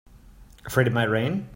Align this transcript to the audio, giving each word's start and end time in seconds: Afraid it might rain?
Afraid 0.65 0.87
it 0.87 0.93
might 0.93 1.11
rain? 1.11 1.47